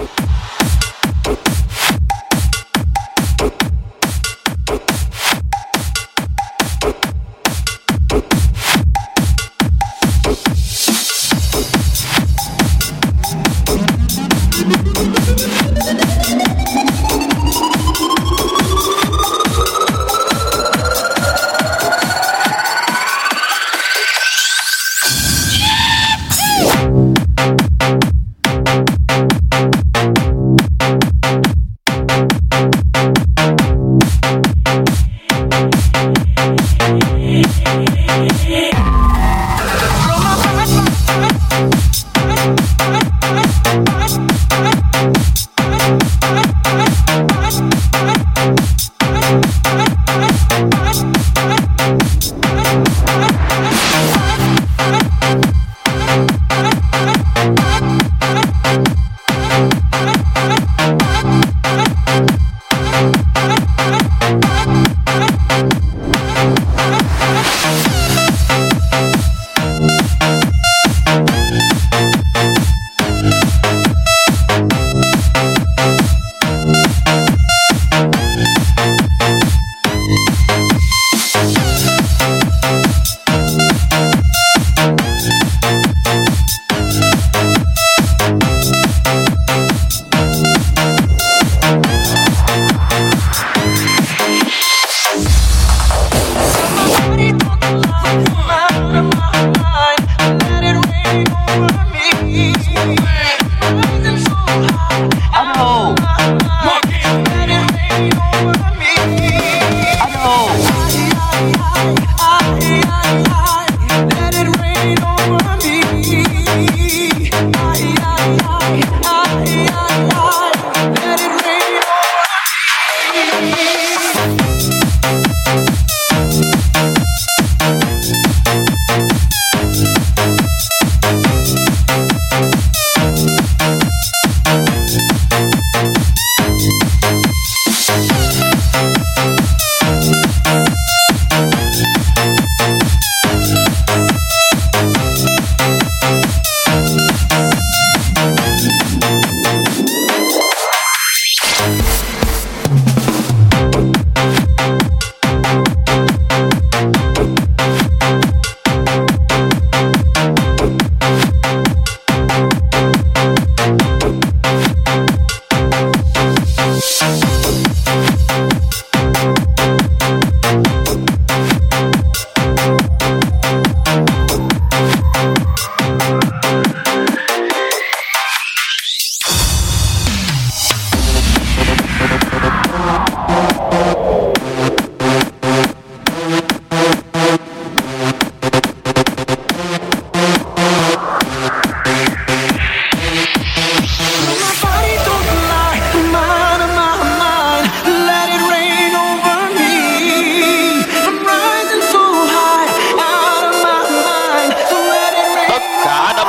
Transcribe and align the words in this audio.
you. 0.00 0.29